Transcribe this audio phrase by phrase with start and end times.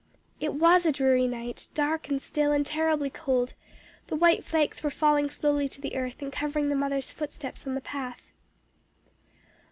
[0.39, 3.53] "It was a dreary night, dark and still and terribly cold;
[4.07, 7.75] the white flakes were falling slowly to the earth, and covering the mother's footsteps on
[7.75, 8.31] the path.